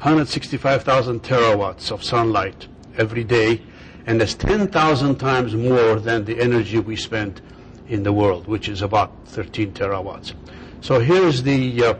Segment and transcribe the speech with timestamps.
[0.00, 3.60] 165,000 terawatts of sunlight every day,
[4.06, 7.42] and that's 10,000 times more than the energy we spend
[7.86, 10.32] in the world, which is about 13 terawatts.
[10.80, 11.94] So here is the uh,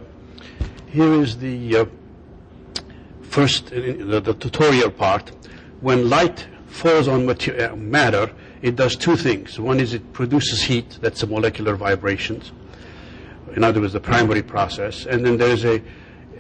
[0.86, 1.84] here is the uh,
[3.20, 5.32] first uh, the, the, tutorial part.
[5.82, 8.30] When light falls on mater- uh, matter,
[8.62, 9.60] it does two things.
[9.60, 12.50] One is it produces heat, that's the molecular vibrations.
[13.56, 15.04] In other words, the primary process.
[15.04, 15.82] And then there's a,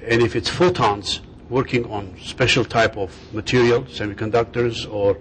[0.06, 1.20] and if it's photons
[1.50, 5.18] working on special type of material, semiconductors or,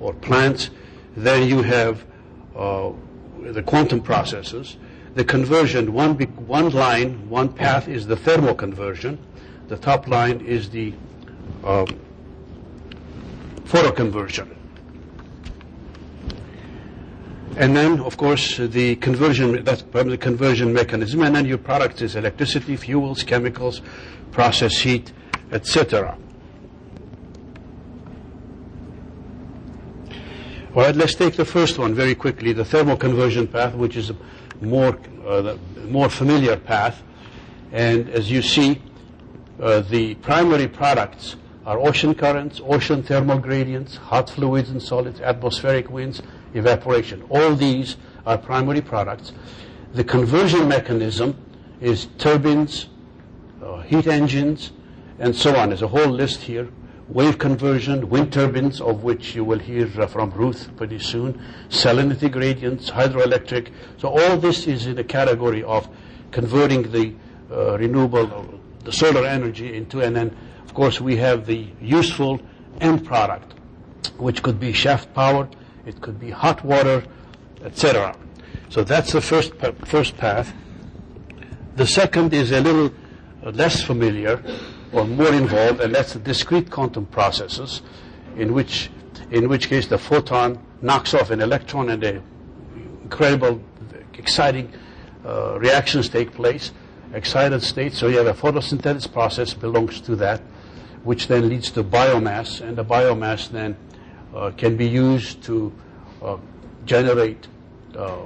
[0.00, 0.70] or plants,
[1.16, 2.04] then you have
[2.56, 2.90] uh,
[3.42, 4.78] the quantum processes.
[5.14, 6.14] The conversion, one,
[6.46, 9.18] one line, one path is the thermal conversion.
[9.68, 10.92] The top line is the
[11.64, 11.86] um,
[13.64, 14.54] photoconversion.
[17.56, 21.22] And then, of course, the conversion, that's the conversion mechanism.
[21.22, 23.80] And then your product is electricity, fuels, chemicals,
[24.30, 25.12] process heat,
[25.52, 26.16] etc.
[30.74, 34.10] All right, let's take the first one very quickly, the thermal conversion path, which is
[34.10, 34.16] a
[34.60, 37.02] more, uh, more familiar path.
[37.72, 38.82] And as you see,
[39.58, 45.90] uh, the primary products are ocean currents, ocean thermal gradients, hot fluids and solids, atmospheric
[45.90, 46.20] winds,
[46.52, 47.22] evaporation.
[47.30, 49.32] All these are primary products.
[49.94, 51.36] The conversion mechanism
[51.80, 52.88] is turbines,
[53.64, 54.72] uh, heat engines,
[55.18, 55.70] and so on.
[55.70, 56.68] There's a whole list here.
[57.08, 62.30] Wave conversion, wind turbines, of which you will hear uh, from Ruth pretty soon, salinity
[62.30, 63.70] gradients, hydroelectric.
[63.98, 65.88] So all this is in the category of
[66.32, 67.14] converting the
[67.50, 72.40] uh, renewable, the solar energy into, and then, of course, we have the useful
[72.80, 73.54] end product,
[74.18, 75.48] which could be shaft power,
[75.86, 77.04] it could be hot water,
[77.62, 78.16] etc.
[78.68, 79.52] So that's the first,
[79.84, 80.52] first path.
[81.76, 82.92] The second is a little
[83.44, 84.42] less familiar
[84.92, 87.82] or more involved, and that's the discrete quantum processes,
[88.36, 88.90] in which,
[89.30, 92.22] in which case the photon knocks off an electron and
[93.02, 93.60] incredible,
[94.14, 94.72] exciting
[95.24, 96.72] uh, reactions take place,
[97.12, 97.92] excited state.
[97.92, 100.40] So you have a photosynthesis process belongs to that,
[101.04, 103.76] which then leads to biomass, and the biomass then
[104.34, 105.72] uh, can be used to
[106.22, 106.36] uh,
[106.84, 107.48] generate
[107.96, 108.16] uh,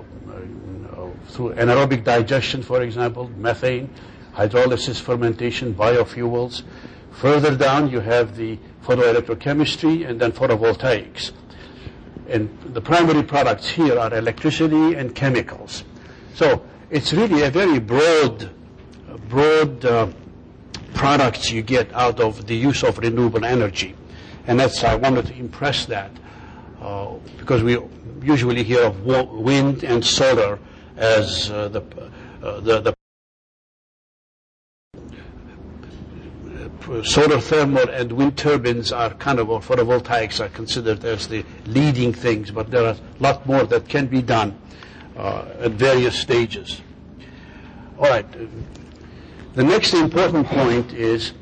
[1.28, 3.88] through anaerobic digestion, for example, methane,
[4.40, 6.62] hydrolysis, fermentation, biofuels.
[7.12, 11.32] Further down, you have the photoelectrochemistry and then photovoltaics.
[12.28, 15.84] And the primary products here are electricity and chemicals.
[16.34, 18.50] So it's really a very broad,
[19.28, 20.08] broad uh,
[20.94, 23.94] products you get out of the use of renewable energy.
[24.46, 26.10] And that's, I wanted to impress that
[26.80, 27.78] uh, because we
[28.22, 30.58] usually hear of wind and solar
[30.96, 31.82] as uh, the,
[32.42, 32.99] uh, the, the
[37.04, 42.12] solar thermal and wind turbines are kind of, or photovoltaics are considered as the leading
[42.12, 44.58] things, but there are a lot more that can be done
[45.16, 46.80] uh, at various stages.
[47.98, 48.26] All right.
[49.54, 51.32] The next important point is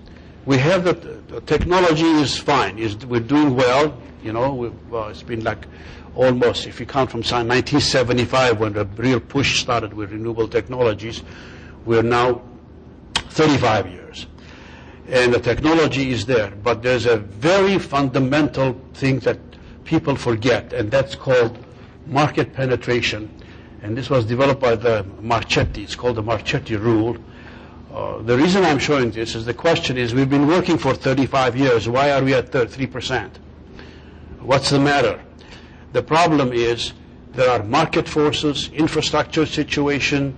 [0.46, 2.78] we have the, the technology is fine.
[2.78, 3.96] Is we're doing well.
[4.22, 5.66] You know, uh, it's been like
[6.14, 11.22] almost, if you count from 1975 when the real push started with renewable technologies,
[11.84, 12.42] we're now
[13.14, 13.97] 35 years.
[15.08, 16.50] And the technology is there.
[16.50, 19.38] But there's a very fundamental thing that
[19.84, 21.58] people forget, and that's called
[22.06, 23.30] market penetration.
[23.82, 25.82] And this was developed by the Marchetti.
[25.84, 27.16] It's called the Marchetti rule.
[27.92, 31.56] Uh, the reason I'm showing this is the question is we've been working for 35
[31.56, 31.88] years.
[31.88, 33.30] Why are we at 3%?
[34.40, 35.22] What's the matter?
[35.92, 36.92] The problem is
[37.32, 40.36] there are market forces, infrastructure situation,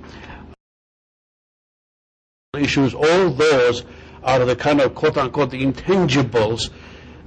[2.56, 2.94] issues.
[2.94, 3.84] All those
[4.22, 6.70] are the kind of quote unquote intangibles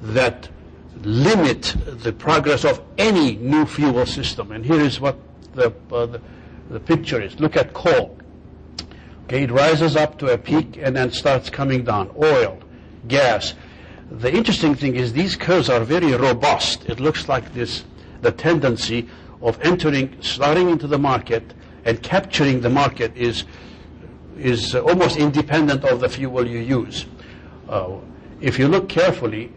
[0.02, 0.50] that
[1.04, 4.52] limit the progress of any new fuel system.
[4.52, 5.18] And here is what
[5.54, 6.22] the, uh, the,
[6.70, 7.40] the picture is.
[7.40, 8.18] Look at coal.
[9.26, 12.12] Okay, it rises up to a peak and then starts coming down.
[12.22, 12.60] Oil,
[13.08, 13.54] gas.
[14.12, 16.86] The interesting thing is these curves are very robust.
[16.90, 17.84] It looks like this,
[18.22, 19.10] the tendency
[19.42, 21.54] of entering, starting into the market
[21.86, 23.44] and capturing the market is,
[24.38, 27.06] is almost independent of the fuel you use.
[27.70, 27.98] Uh,
[28.42, 29.52] if you look carefully,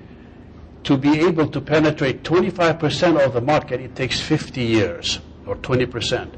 [0.87, 6.31] to be able to penetrate 25% of the market, it takes 50 years or 20%.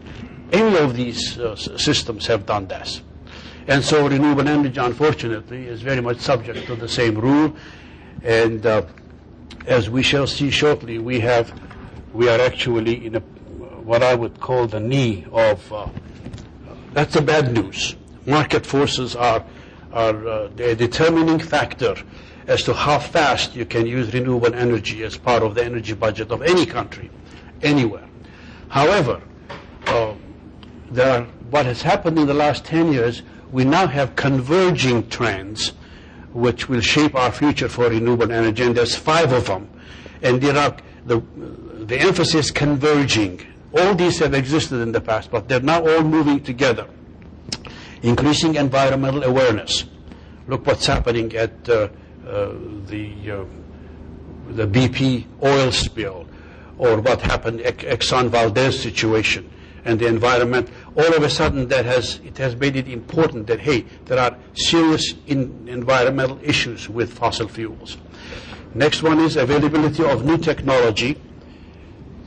[0.52, 3.02] Any of these uh, systems have done this.
[3.66, 7.54] And so renewable energy, unfortunately, is very much subject to the same rule.
[8.22, 8.86] And uh,
[9.66, 11.52] as we shall see shortly, we have,
[12.14, 15.88] we are actually in a, what I would call the knee of, uh,
[16.94, 17.96] that's the bad news.
[18.28, 19.42] Market forces are,
[19.90, 21.96] are uh, a determining factor
[22.46, 26.30] as to how fast you can use renewable energy as part of the energy budget
[26.30, 27.10] of any country,
[27.62, 28.06] anywhere.
[28.68, 29.22] However,
[29.86, 30.12] uh,
[30.90, 35.72] there are, what has happened in the last 10 years, we now have converging trends
[36.34, 39.68] which will shape our future for renewable energy, and there's five of them.
[40.20, 40.76] And there are
[41.06, 41.22] the,
[41.86, 43.40] the emphasis converging.
[43.74, 46.86] All these have existed in the past, but they're now all moving together.
[48.02, 49.84] Increasing environmental awareness.
[50.46, 51.88] Look what's happening at uh,
[52.26, 52.52] uh,
[52.86, 53.44] the uh,
[54.50, 56.26] the BP oil spill,
[56.78, 59.50] or what happened Exxon Valdez situation
[59.84, 60.68] and the environment.
[60.96, 64.36] All of a sudden, that has it has made it important that hey, there are
[64.54, 67.96] serious in environmental issues with fossil fuels.
[68.74, 71.20] Next one is availability of new technology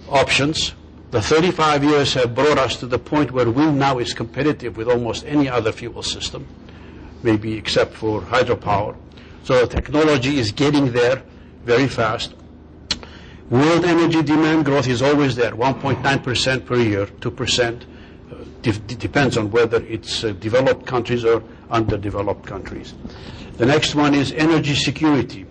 [0.10, 0.74] options.
[1.12, 4.88] The 35 years have brought us to the point where wind now is competitive with
[4.88, 6.48] almost any other fuel system,
[7.22, 8.96] maybe except for hydropower.
[9.44, 11.22] So the technology is getting there
[11.66, 12.34] very fast.
[13.50, 17.82] World energy demand growth is always there, 1.9% per year, 2%.
[17.82, 22.94] Uh, de- depends on whether it's uh, developed countries or underdeveloped countries.
[23.58, 25.46] The next one is energy security.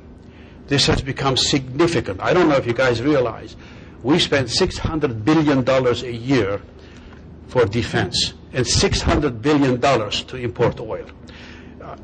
[0.69, 2.23] This has become significant.
[2.23, 3.57] I don't know if you guys realize
[4.03, 6.61] we spend $600 billion a year
[7.49, 11.07] for defense and $600 billion to import oil.
[11.83, 11.97] Uh,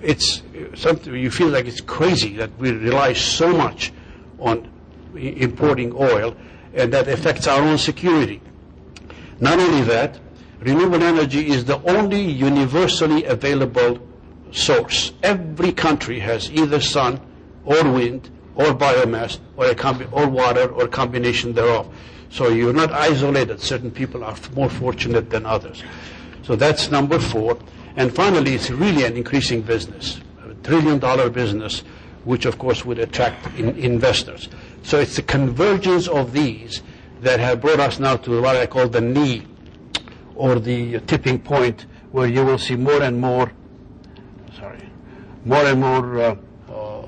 [0.00, 0.42] it's
[0.74, 3.92] something you feel like it's crazy that we rely so much
[4.38, 4.68] on
[5.14, 6.36] importing oil
[6.74, 8.40] and that affects our own security.
[9.40, 10.18] Not only that,
[10.60, 13.98] renewable energy is the only universally available
[14.52, 15.12] source.
[15.22, 17.20] Every country has either sun
[17.64, 21.92] or wind or biomass or, a combi- or water or combination thereof.
[22.30, 23.60] So you're not isolated.
[23.60, 25.82] Certain people are more fortunate than others.
[26.42, 27.58] So that's number four.
[27.96, 31.80] And finally, it's really an increasing business, a trillion dollar business,
[32.24, 34.48] which of course would attract in- investors.
[34.82, 36.82] So it's the convergence of these
[37.20, 39.46] that have brought us now to what I call the knee
[40.34, 43.52] or the tipping point where you will see more and more,
[44.58, 44.88] sorry,
[45.44, 46.36] more and more uh,
[46.70, 47.06] uh,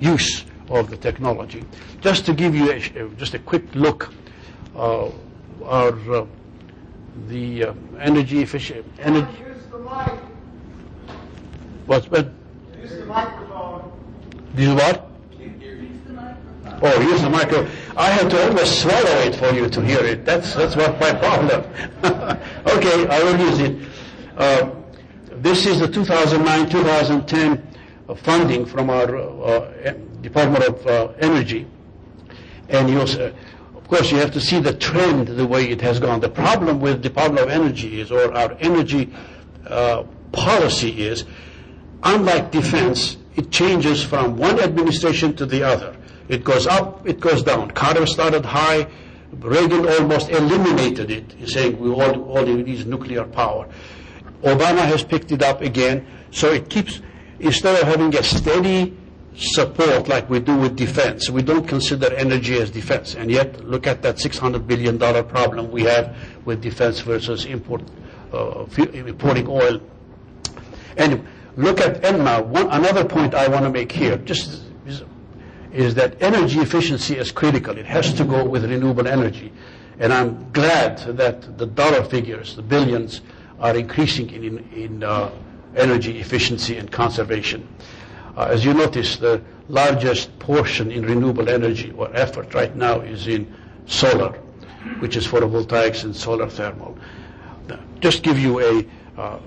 [0.00, 1.64] use of the technology.
[2.00, 4.12] Just to give you a, just a quick look,
[4.76, 5.10] uh,
[5.64, 6.26] our uh,
[7.28, 9.38] the uh, energy efficient energy.
[9.38, 10.18] Use the mic.
[11.86, 12.32] What's but?
[12.80, 13.92] Use the microphone.
[14.56, 15.10] Use what?
[16.82, 17.70] Oh, use the microphone.
[17.96, 20.24] I have to almost swallow it for you to hear it.
[20.24, 21.64] That's that's what my problem.
[22.66, 23.88] okay, I will use it.
[24.36, 24.70] Uh,
[25.36, 27.62] this is the 2009-2010
[28.16, 31.66] funding from our uh, Department of uh, Energy,
[32.68, 33.00] and you
[33.84, 36.18] of course, you have to see the trend the way it has gone.
[36.18, 39.12] The problem with Department of Energy is, or our energy
[39.66, 41.26] uh, policy is,
[42.02, 45.94] unlike defense, it changes from one administration to the other.
[46.28, 47.72] It goes up, it goes down.
[47.72, 48.86] Carter started high.
[49.32, 53.68] Reagan almost eliminated it, saying we all, all need nuclear power.
[54.42, 56.06] Obama has picked it up again.
[56.30, 57.02] So it keeps,
[57.38, 58.96] instead of having a steady
[59.34, 63.14] support like we do with defense, we don't consider energy as defense.
[63.14, 67.82] And yet, look at that $600 billion problem we have with defense versus import,
[68.32, 69.80] uh, importing oil.
[70.96, 71.26] And
[71.56, 72.46] look at ENMA.
[72.46, 74.62] One, another point I want to make here, just
[75.72, 77.76] is that energy efficiency is critical.
[77.76, 79.52] It has to go with renewable energy.
[79.98, 83.22] And I'm glad that the dollar figures, the billions,
[83.58, 85.32] are increasing in, in uh,
[85.74, 87.66] energy efficiency and conservation.
[88.36, 93.28] Uh, as you notice, the largest portion in renewable energy or effort right now is
[93.28, 93.52] in
[93.86, 94.32] solar,
[94.98, 96.98] which is photovoltaics and solar thermal.
[98.00, 98.86] Just give you a
[99.18, 99.38] uh,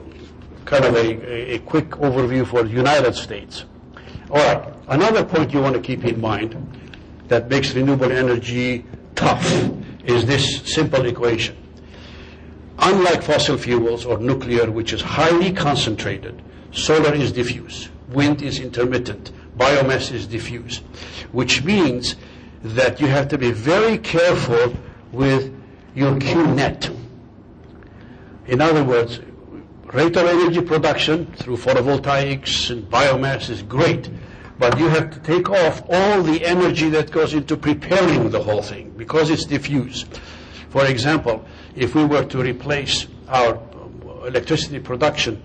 [0.66, 3.66] kind of a, a quick overview for the United States.
[4.30, 4.74] All right.
[4.88, 6.56] Another point you want to keep in mind
[7.28, 9.46] that makes renewable energy tough
[10.06, 11.56] is this simple equation.
[12.80, 16.42] Unlike fossil fuels or nuclear, which is highly concentrated,
[16.72, 20.80] solar is diffuse, wind is intermittent, biomass is diffuse,
[21.32, 22.16] which means
[22.64, 24.74] that you have to be very careful
[25.12, 25.54] with
[25.96, 26.90] your Q net.
[28.48, 29.20] In other words,
[29.94, 34.10] rate of energy production through photovoltaics and biomass is great,
[34.60, 38.62] but you have to take off all the energy that goes into preparing the whole
[38.62, 40.06] thing because it's diffuse.
[40.70, 41.46] For example,
[41.76, 43.62] if we were to replace our
[44.26, 45.42] electricity production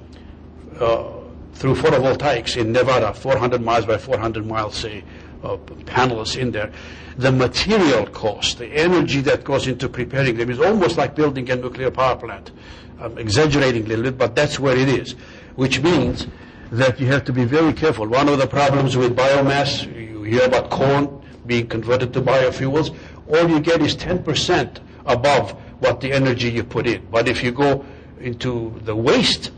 [0.80, 1.21] uh,
[1.54, 5.04] through photovoltaics in Nevada, 400 miles by 400 miles, say,
[5.42, 5.56] uh,
[5.86, 6.72] panels in there,
[7.16, 11.56] the material cost, the energy that goes into preparing them is almost like building a
[11.56, 12.52] nuclear power plant.
[13.00, 15.12] I'm exaggerating a little bit, but that's where it is,
[15.56, 16.26] which means
[16.70, 18.06] that you have to be very careful.
[18.06, 22.96] One of the problems with biomass, you hear about corn being converted to biofuels,
[23.28, 27.04] all you get is 10% above what the energy you put in.
[27.10, 27.84] But if you go
[28.20, 29.50] into the waste,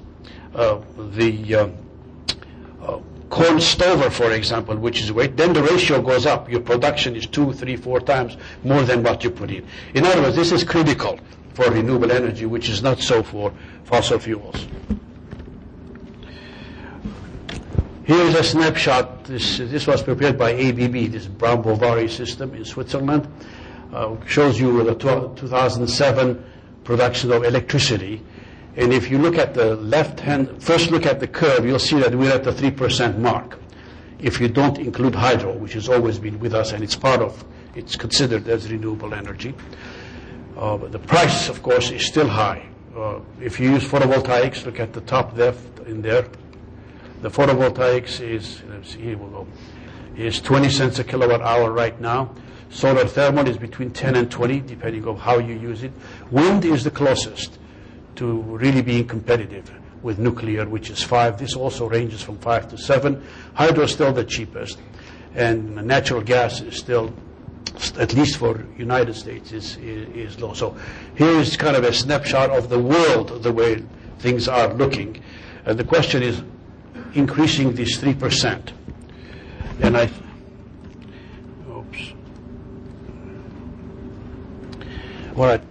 [0.54, 1.68] uh, the uh,
[3.34, 6.48] corn stover, for example, which is weight, then the ratio goes up.
[6.48, 9.66] Your production is two, three, four times more than what you put in.
[9.92, 11.18] In other words, this is critical
[11.54, 14.68] for renewable energy, which is not so for fossil fuels.
[18.04, 19.24] Here is a snapshot.
[19.24, 23.26] This, this was prepared by ABB, this Brown Boveri system in Switzerland.
[23.92, 26.44] Uh, shows you the 2007
[26.84, 28.22] production of electricity.
[28.76, 31.98] And if you look at the left hand, first look at the curve, you'll see
[32.00, 33.58] that we're at the 3% mark.
[34.18, 37.44] If you don't include hydro, which has always been with us and it's part of,
[37.76, 39.54] it's considered as renewable energy.
[40.56, 42.66] Uh, the price, of course, is still high.
[42.96, 46.26] Uh, if you use photovoltaics, look at the top left in there.
[47.22, 49.46] The photovoltaics is, let's see, here we go,
[50.16, 52.34] is 20 cents a kilowatt hour right now.
[52.70, 55.92] Solar thermal is between 10 and 20, depending on how you use it.
[56.30, 57.58] Wind is the closest
[58.16, 59.70] to really being competitive
[60.02, 61.38] with nuclear, which is 5.
[61.38, 63.22] This also ranges from 5 to 7.
[63.54, 64.78] Hydro is still the cheapest.
[65.34, 67.12] And natural gas is still
[67.98, 70.52] at least for United States, is, is, is low.
[70.52, 70.76] So
[71.16, 73.82] here is kind of a snapshot of the world, the way
[74.18, 75.22] things are looking.
[75.66, 76.42] And the question is
[77.14, 78.72] increasing this 3%.
[79.80, 80.08] And I,
[81.68, 82.12] oops.
[85.36, 85.62] All right.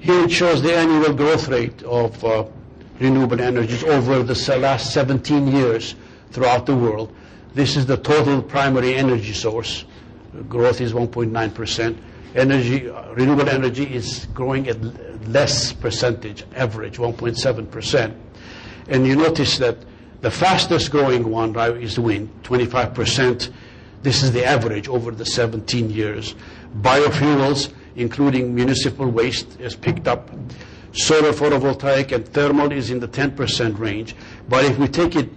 [0.00, 2.44] Here it shows the annual growth rate of uh,
[2.98, 5.94] renewable energies over the last 17 years
[6.30, 7.14] throughout the world.
[7.54, 9.84] This is the total primary energy source
[10.48, 11.98] growth is 1.9%.
[12.34, 14.78] Energy, uh, renewable energy is growing at
[15.28, 18.14] less percentage, average 1.7%.
[18.88, 19.78] And you notice that
[20.22, 23.52] the fastest growing one right, is wind, 25%.
[24.02, 26.34] This is the average over the 17 years.
[26.80, 30.30] Biofuels, including municipal waste, is picked up.
[30.92, 34.14] Solar photovoltaic and thermal is in the 10% range.
[34.48, 35.30] But if we take it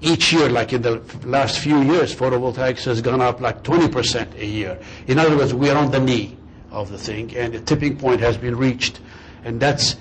[0.00, 4.46] each year, like in the last few years, photovoltaics has gone up like 20% a
[4.46, 4.78] year.
[5.06, 6.36] In other words, we are on the knee
[6.70, 9.00] of the thing, and the tipping point has been reached.
[9.44, 9.96] And that's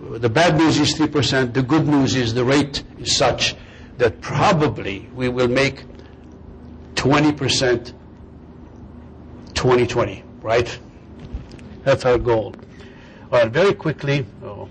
[0.00, 1.54] the bad news is 3%.
[1.54, 3.54] The good news is the rate is such
[3.98, 5.84] that probably we will make
[6.94, 7.92] 20%
[9.54, 10.78] 2020, right?
[11.88, 12.54] That's our goal.
[13.32, 14.26] All right, very quickly.
[14.44, 14.68] Oh.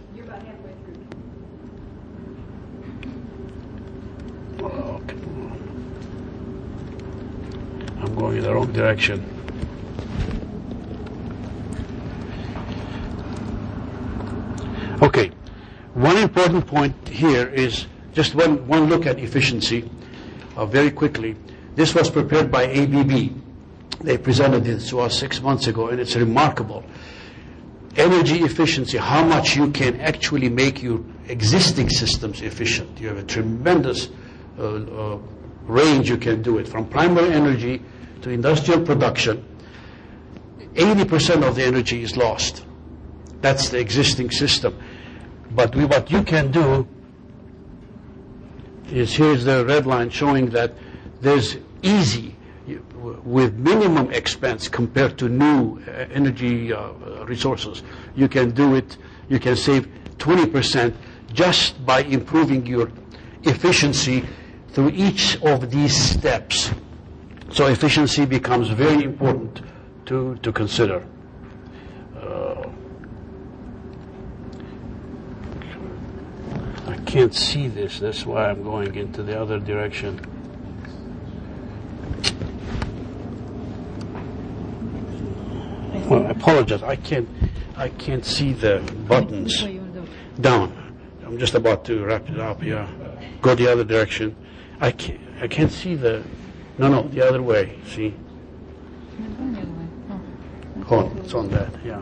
[7.98, 9.26] I'm going in the wrong direction.
[15.02, 15.32] Okay,
[15.96, 19.90] one important point here is just one, one look at efficiency
[20.56, 21.36] uh, very quickly.
[21.74, 23.47] This was prepared by ABB.
[24.02, 26.84] They presented this to us six months ago, and it's remarkable.
[27.96, 33.00] Energy efficiency, how much you can actually make your existing systems efficient.
[33.00, 34.10] You have a tremendous
[34.60, 35.20] uh, uh,
[35.64, 37.82] range you can do it, from primary energy
[38.22, 39.44] to industrial production.
[40.76, 42.64] 80% of the energy is lost.
[43.42, 44.78] That's the existing system.
[45.52, 46.88] But we, what you can do
[48.92, 50.74] is here's the red line showing that
[51.22, 52.36] there's easy
[53.24, 56.92] with minimum expense compared to new uh, energy uh,
[57.26, 57.84] resources.
[58.16, 58.98] You can do it,
[59.30, 59.88] you can save
[60.18, 60.94] 20%
[61.34, 62.92] just by improving your
[63.44, 64.26] efficiency
[64.70, 66.72] through each of these steps.
[67.52, 69.62] So efficiency becomes very important
[70.06, 71.06] to, to consider.
[72.16, 72.70] Uh,
[76.88, 80.37] I can't see this, that's why I'm going into the other direction.
[86.08, 86.84] Well, I apologize.
[86.84, 87.28] I can't.
[87.76, 89.66] I can't see the buttons.
[90.40, 90.72] Down.
[91.26, 92.64] I'm just about to wrap it up.
[92.64, 92.88] Yeah.
[93.42, 94.36] Go the other direction.
[94.80, 96.24] I can't, I can't see the,
[96.78, 98.14] no, no, the other way, see?
[100.90, 102.02] Oh, it's on that, yeah.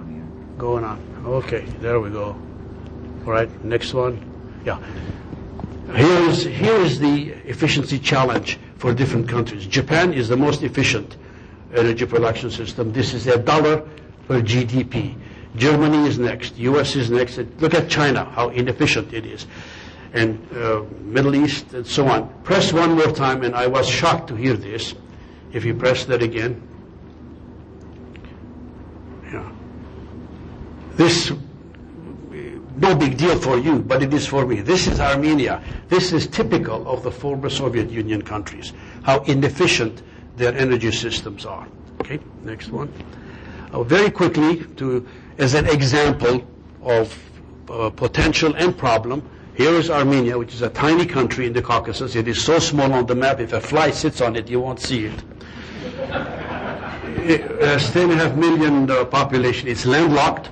[0.57, 0.99] Going on.
[1.25, 2.37] Okay, there we go.
[3.25, 4.19] All right, next one.
[4.65, 4.79] Yeah.
[5.95, 9.65] Here is, here is the efficiency challenge for different countries.
[9.65, 11.15] Japan is the most efficient
[11.73, 12.91] energy production system.
[12.91, 13.87] This is a dollar
[14.27, 15.15] per GDP.
[15.55, 16.57] Germany is next.
[16.57, 17.37] US is next.
[17.59, 19.47] Look at China, how inefficient it is
[20.15, 22.29] and uh, Middle East and so on.
[22.43, 24.95] Press one more time, and I was shocked to hear this.
[25.51, 26.61] If you press that again.
[29.31, 29.51] Yeah.
[30.93, 31.31] This
[32.77, 34.59] no big deal for you, but it is for me.
[34.61, 35.63] This is Armenia.
[35.87, 40.01] This is typical of the former Soviet Union countries, how inefficient
[40.37, 41.67] their energy systems are.
[42.01, 42.91] Okay, next one.
[43.71, 45.05] Uh, very quickly, to
[45.37, 46.45] as an example
[46.83, 47.17] of
[47.69, 52.15] uh, potential and problem, here is Armenia, which is a tiny country in the Caucasus.
[52.15, 54.79] It is so small on the map, if a fly sits on it, you won't
[54.79, 55.23] see it.
[57.27, 59.67] it has 10.5 million uh, population.
[59.67, 60.49] It's landlocked,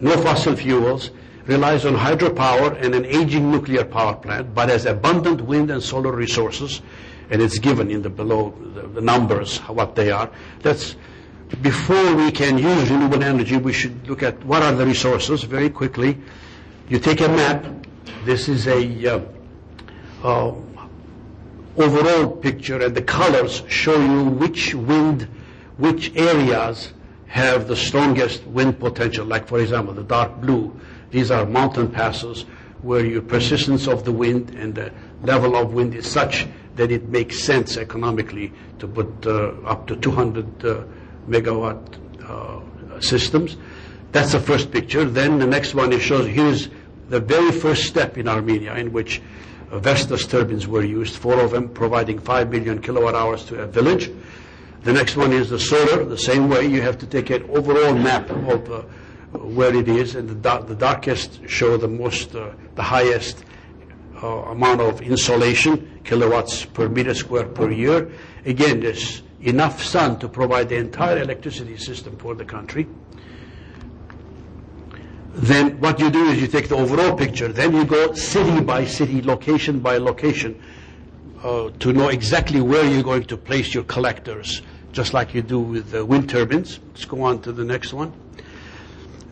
[0.00, 1.10] no fossil fuels,
[1.46, 6.12] relies on hydropower and an aging nuclear power plant, but has abundant wind and solar
[6.12, 6.80] resources,
[7.30, 8.54] and it's given in the below
[8.94, 10.30] the, numbers what they are.
[10.62, 10.96] That's
[11.62, 15.70] before we can use renewable energy, we should look at what are the resources very
[15.70, 16.18] quickly.
[16.88, 17.66] You take a map.
[18.24, 19.20] This is a uh,
[20.22, 20.54] uh,
[21.76, 25.28] overall picture, and the colors show you which wind,
[25.76, 26.92] which areas
[27.28, 29.24] have the strongest wind potential.
[29.24, 30.78] Like, for example, the dark blue.
[31.10, 32.44] These are mountain passes
[32.82, 34.92] where your persistence of the wind and the
[35.22, 36.46] level of wind is such
[36.78, 40.84] that it makes sense economically to put uh, up to 200 uh,
[41.28, 41.82] megawatt
[42.22, 43.56] uh, systems.
[44.12, 45.04] That's the first picture.
[45.04, 46.68] Then the next one it shows here's
[47.08, 49.20] the very first step in Armenia in which
[49.70, 54.10] Vestas turbines were used, four of them providing 5 million kilowatt hours to a village.
[54.84, 56.04] The next one is the solar.
[56.04, 58.82] The same way, you have to take an overall map of uh,
[59.36, 63.44] where it is, and the, dar- the darkest show the most, uh, the highest
[64.26, 68.10] amount of insolation, kilowatts per meter square per year.
[68.44, 72.86] Again, there's enough sun to provide the entire electricity system for the country.
[75.34, 78.84] Then what you do is you take the overall picture, then you go city by
[78.84, 80.60] city, location by location,
[81.44, 85.60] uh, to know exactly where you're going to place your collectors, just like you do
[85.60, 86.80] with the wind turbines.
[86.88, 88.12] Let's go on to the next one.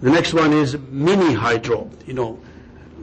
[0.01, 1.91] The next one is mini hydro.
[2.07, 2.41] You know,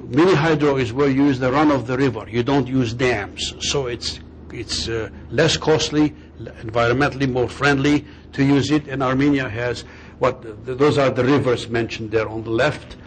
[0.07, 2.25] mini hydro is where you use the run of the river.
[2.29, 4.19] You don't use dams, so it's
[4.51, 8.87] it's uh, less costly, environmentally more friendly to use it.
[8.87, 9.81] And Armenia has
[10.19, 12.97] what those are the rivers mentioned there on the left,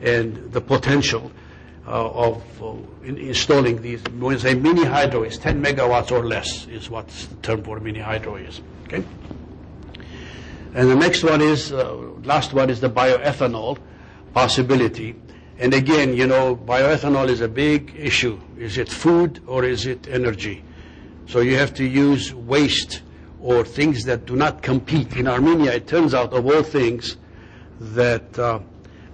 [0.00, 1.30] and the potential
[1.86, 4.02] uh, of uh, in installing these.
[4.18, 8.00] When say mini hydro is 10 megawatts or less is what the term for mini
[8.00, 8.60] hydro is.
[8.84, 9.04] Okay.
[10.74, 13.78] And the next one is, uh, last one is the bioethanol
[14.34, 15.14] possibility.
[15.58, 18.38] And again, you know, bioethanol is a big issue.
[18.58, 20.62] Is it food or is it energy?
[21.26, 23.02] So you have to use waste
[23.40, 25.16] or things that do not compete.
[25.16, 27.16] In Armenia, it turns out, of all things,
[27.80, 28.60] that uh,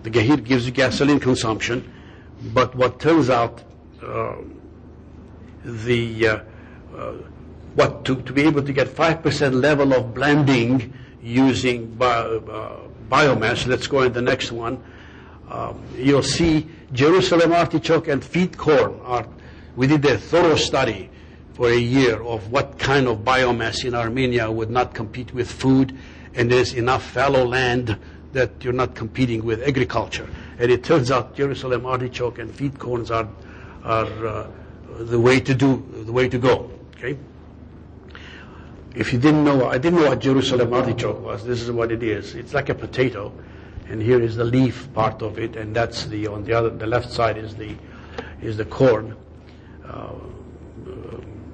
[0.02, 1.92] the Gahir gives you gasoline consumption,
[2.52, 3.62] but what turns out,
[4.02, 4.34] uh,
[5.64, 6.38] the uh,
[6.96, 7.12] uh
[7.74, 13.66] what to, to be able to get 5% level of blending using bio, uh, biomass,
[13.66, 14.82] let's go in the next one,
[15.52, 19.26] um, you'll see Jerusalem artichoke and feed corn are,
[19.76, 21.10] we did a thorough study
[21.52, 25.96] for a year of what kind of biomass in Armenia would not compete with food,
[26.34, 27.98] and there's enough fallow land
[28.32, 30.26] that you're not competing with agriculture.
[30.58, 33.28] And it turns out Jerusalem artichoke and feed corns are,
[33.84, 34.46] are uh,
[35.00, 36.70] the way to do, the way to go.
[36.96, 37.18] Okay.
[38.94, 41.44] If you didn't know, I didn't know what Jerusalem artichoke was.
[41.44, 42.34] This is what it is.
[42.34, 43.32] It's like a potato,
[43.92, 46.86] and here is the leaf part of it, and that's the on the other, the
[46.86, 47.76] left side is the
[48.40, 49.14] is the corn.
[49.84, 50.14] Uh,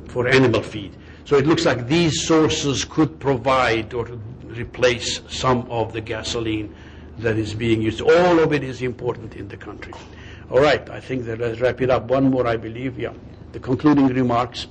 [0.09, 0.97] for animal feed.
[1.25, 4.07] So it looks like these sources could provide or
[4.45, 6.75] replace some of the gasoline
[7.19, 8.01] that is being used.
[8.01, 9.93] All of it is important in the country.
[10.51, 12.05] All right, I think that let's wrap it up.
[12.05, 12.99] One more, I believe.
[12.99, 13.13] Yeah.
[13.53, 14.67] The concluding remarks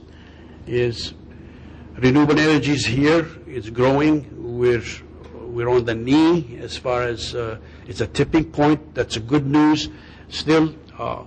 [0.65, 1.13] is
[1.97, 3.27] renewable energy is here.
[3.45, 4.57] It's growing.
[4.57, 4.83] We're
[5.57, 8.93] we're on the knee as far as uh, it's a tipping point.
[8.93, 9.89] That's good news.
[10.29, 11.23] Still, uh,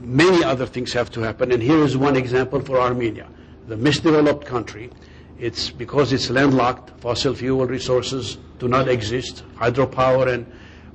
[0.00, 3.28] many other things have to happen, and here is one example for Armenia,
[3.68, 4.88] the misdeveloped country.
[5.38, 10.50] It's because it's landlocked, fossil fuel resources do not exist, hydropower and,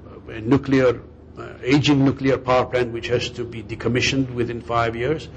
[0.07, 1.03] uh, and nuclear,
[1.37, 5.29] uh, aging nuclear power plant which has to be decommissioned within five years.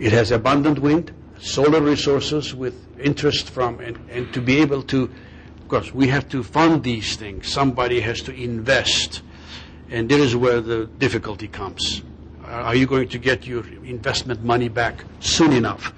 [0.00, 5.10] It has abundant wind, solar resources with interest from, and, and to be able to,
[5.60, 7.52] of course, we have to fund these things.
[7.52, 9.22] Somebody has to invest.
[9.90, 12.02] And this is where the difficulty comes.
[12.44, 15.92] Are you going to get your investment money back soon enough?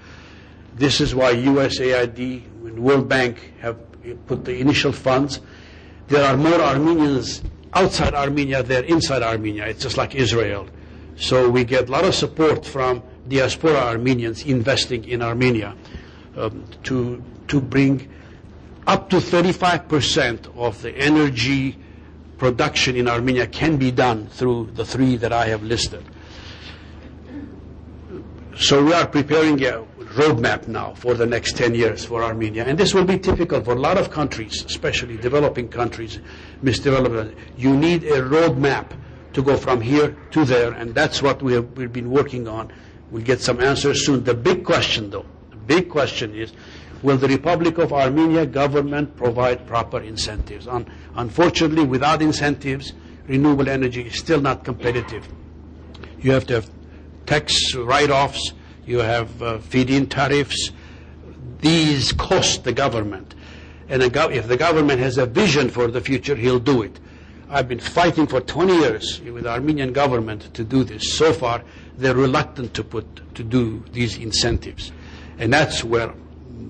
[0.74, 3.78] This is why USAID and World Bank have
[4.26, 5.40] put the initial funds.
[6.08, 7.42] There are more Armenians
[7.72, 9.66] outside Armenia than inside Armenia.
[9.66, 10.68] It's just like Israel.
[11.16, 15.74] So we get a lot of support from diaspora Armenians investing in Armenia
[16.36, 18.08] um, to, to bring
[18.86, 21.78] up to 35% of the energy
[22.38, 26.04] production in Armenia can be done through the three that I have listed.
[28.56, 29.82] So we are preparing a
[30.14, 32.64] roadmap now for the next 10 years for Armenia.
[32.64, 36.20] And this will be typical for a lot of countries, especially developing countries,
[36.62, 37.36] misdeveloped.
[37.56, 38.92] You need a roadmap
[39.32, 42.72] to go from here to there, and that's what we have, we've been working on.
[43.10, 44.24] We'll get some answers soon.
[44.24, 46.52] The big question, though, the big question is,
[47.02, 50.66] will the Republic of Armenia government provide proper incentives?
[50.66, 52.92] Un- unfortunately, without incentives,
[53.28, 55.28] renewable energy is still not competitive.
[56.20, 56.70] You have to have
[57.26, 58.52] tax write-offs,
[58.86, 60.70] you have uh, feed-in tariffs.
[61.60, 63.34] These cost the government.
[63.88, 66.98] And if the government has a vision for the future, he'll do it.
[67.54, 71.16] I've been fighting for 20 years with the Armenian government to do this.
[71.16, 71.62] So far,
[71.96, 74.90] they're reluctant to put to do these incentives,
[75.38, 76.12] and that's where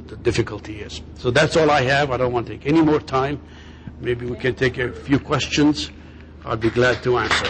[0.08, 1.00] the difficulty is.
[1.14, 2.10] So that's all I have.
[2.10, 3.40] I don't want to take any more time.
[4.00, 5.90] Maybe we can take a few questions.
[6.44, 7.46] I'll be glad to answer.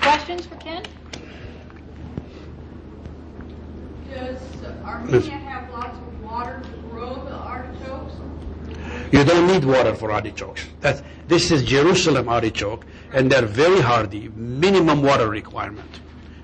[0.00, 0.84] Questions for Ken?
[4.08, 4.40] Does
[4.84, 8.14] Armenia have lots of water to grow the artichokes?
[9.18, 10.64] You don't need water for artichokes.
[10.80, 15.90] That's, this is Jerusalem artichoke, and they're very hardy, minimum water requirement.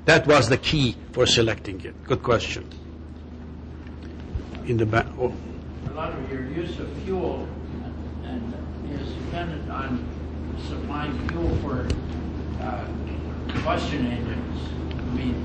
[0.07, 1.95] That was the key for selecting it.
[2.03, 2.69] Good question.
[4.67, 5.33] In the back, oh,
[5.89, 7.47] A lot of your use of fuel
[8.25, 8.53] and
[8.91, 10.05] is dependent on
[10.67, 11.87] supplying fuel for
[12.61, 12.85] uh,
[13.53, 14.69] combustion engines.
[14.91, 15.45] I mean,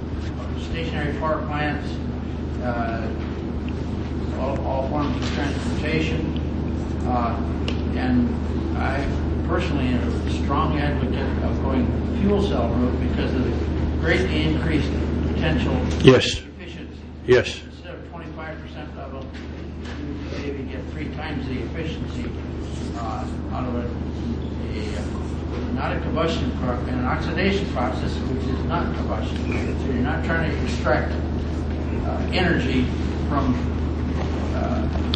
[0.72, 1.88] stationary power plants,
[2.64, 3.08] uh,
[4.40, 6.39] all, all forms of transportation.
[7.06, 7.36] Uh,
[7.96, 8.30] and
[8.78, 9.04] I
[9.48, 11.86] personally am a strong advocate of going
[12.20, 14.92] fuel cell route because of the greatly increased
[15.34, 17.62] potential yes, efficiency yes.
[17.64, 22.30] instead of twenty-five percent level, you maybe get three times the efficiency
[22.98, 23.88] uh, out of a,
[24.78, 29.38] a, not a combustion, pro- an oxidation process, which is not combustion.
[29.80, 31.12] So you're not trying to extract
[32.06, 32.86] uh, energy
[33.28, 33.54] from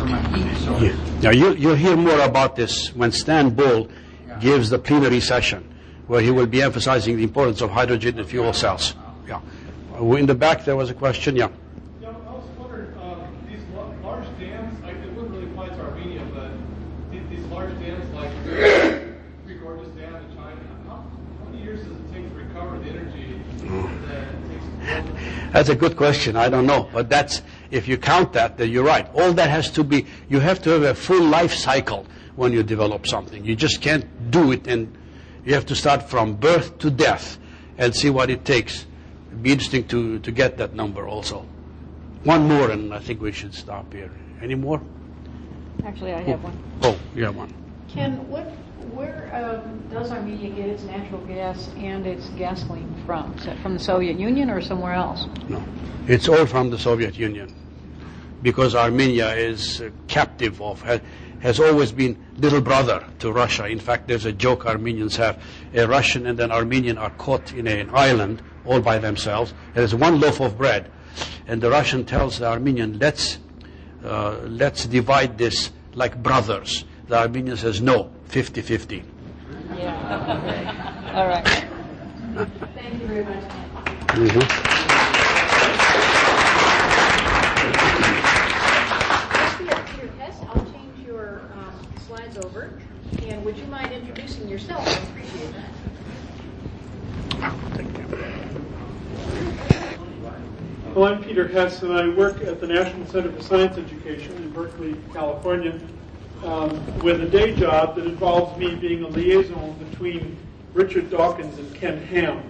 [0.04, 0.82] from a heat source.
[0.82, 1.20] Yeah.
[1.22, 3.90] Now you, you'll hear more about this when Stan Bull
[4.40, 5.64] gives the plenary session,
[6.08, 8.96] where he will be emphasizing the importance of hydrogen and fuel cells.
[9.28, 9.40] Yeah.
[9.96, 11.36] Uh, In the back there was a question.
[11.36, 11.50] Yeah.
[12.02, 12.92] Yeah, I was wondering,
[13.48, 13.64] these
[14.04, 16.52] large dams, like, it wouldn't really apply to Armenia, but
[17.12, 18.32] these, these large dams like
[19.46, 20.96] Three Gorges Dam in China, how,
[21.40, 25.52] how many years does it take to recover the energy that takes to build them?
[25.54, 26.36] That's a good question.
[26.36, 27.42] I don't know, but that's
[27.74, 29.10] if you count that, then you're right.
[29.16, 30.06] All that has to be.
[30.30, 32.06] You have to have a full life cycle
[32.36, 33.44] when you develop something.
[33.44, 34.96] You just can't do it, and
[35.44, 37.40] you have to start from birth to death
[37.78, 38.86] and see what it takes.
[39.30, 41.46] It'd be interesting to to get that number also.
[42.24, 44.12] One more, and I think we should stop here.
[44.42, 44.80] Any more?
[45.86, 46.58] Actually, I have one.
[46.84, 47.54] Oh, you have one.
[47.90, 48.46] Ken, what,
[48.94, 53.34] where um, does Armenia get its natural gas and its gasoline from?
[53.34, 55.28] Is that from the Soviet Union or somewhere else?
[55.50, 55.64] No,
[56.08, 57.54] it's all from the Soviet Union,
[58.44, 61.02] because Armenia is uh, captive of has,
[61.40, 63.66] has always been little brother to Russia.
[63.68, 65.42] In fact, there's a joke Armenians have:
[65.74, 69.54] a Russian and an Armenian are caught in an island all by themselves.
[69.74, 70.92] There's one loaf of bread,
[71.48, 73.40] and the Russian tells the Armenian, "Let's
[74.06, 79.04] uh, let's divide this like brothers." The Armenian says, "No, 50-50.
[79.78, 81.04] Yeah.
[81.14, 81.46] All right.
[82.74, 83.44] Thank you very much.
[84.14, 84.74] Mhm.
[89.58, 91.74] Peter Peter Hess, I'll change your um,
[92.34, 92.72] slides over.
[93.28, 94.88] And would you mind introducing yourself?
[94.88, 95.70] I appreciate that.
[97.76, 98.04] Thank you.
[100.94, 104.52] Well, I'm Peter Hess, and I work at the National Center for Science Education in
[104.52, 105.80] Berkeley, California,
[106.44, 110.38] um, with a day job that involves me being a liaison between
[110.74, 112.44] Richard Dawkins and Ken Ham.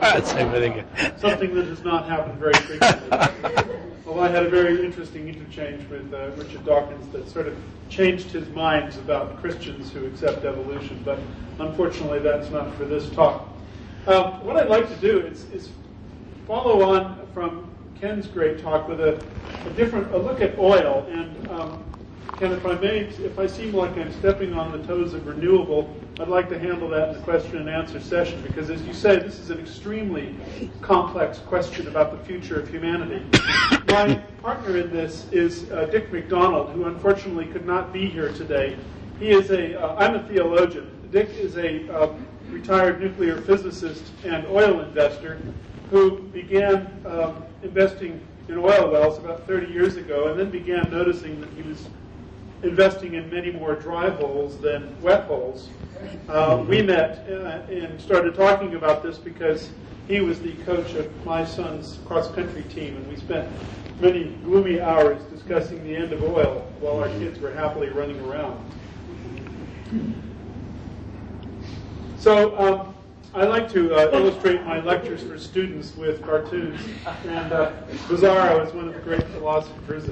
[0.00, 0.84] That's everything.
[1.18, 3.74] something that does not happen very frequently.
[4.18, 7.56] well, I had a very interesting interchange with uh, Richard Dawkins that sort of
[7.88, 11.20] changed his minds about Christians who accept evolution, but
[11.60, 13.46] unfortunately that's not for this talk.
[14.08, 15.70] Um, what I'd like to do is, is
[16.48, 19.24] follow on from Ken's great talk with a,
[19.64, 21.06] a different a look at oil.
[21.08, 21.84] And um,
[22.36, 25.92] Ken, if I may, if I seem like I'm stepping on the toes of renewable,
[26.20, 29.18] I'd like to handle that in the question and answer session because, as you say,
[29.18, 30.36] this is an extremely
[30.80, 33.26] complex question about the future of humanity.
[33.88, 38.78] My partner in this is uh, Dick McDonald, who unfortunately could not be here today.
[39.18, 41.08] He is a, uh, I'm a theologian.
[41.10, 42.14] Dick is a uh,
[42.50, 45.40] retired nuclear physicist and oil investor
[45.90, 51.40] who began um, investing in oil wells about 30 years ago, and then began noticing
[51.40, 51.88] that he was
[52.62, 55.68] investing in many more dry holes than wet holes.
[56.28, 59.70] Uh, we met uh, and started talking about this because
[60.06, 63.48] he was the coach of my son's cross country team, and we spent
[64.00, 68.58] many gloomy hours discussing the end of oil while our kids were happily running around.
[72.18, 72.94] So um,
[73.34, 76.80] I like to uh, illustrate my lectures for students with cartoons,
[77.24, 77.72] and uh,
[78.06, 80.08] Bizarro is one of the great philosophers